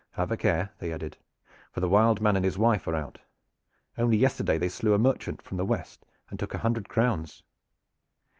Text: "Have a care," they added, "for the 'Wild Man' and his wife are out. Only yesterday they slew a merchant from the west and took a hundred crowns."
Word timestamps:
"Have 0.13 0.31
a 0.31 0.35
care," 0.37 0.71
they 0.79 0.91
added, 0.91 1.15
"for 1.71 1.79
the 1.79 1.87
'Wild 1.87 2.21
Man' 2.21 2.35
and 2.35 2.43
his 2.43 2.57
wife 2.57 2.87
are 2.87 2.95
out. 2.95 3.19
Only 3.99 4.17
yesterday 4.17 4.57
they 4.57 4.67
slew 4.67 4.95
a 4.95 4.97
merchant 4.97 5.43
from 5.43 5.57
the 5.57 5.63
west 5.63 6.07
and 6.31 6.39
took 6.39 6.55
a 6.55 6.65
hundred 6.65 6.89
crowns." 6.89 7.43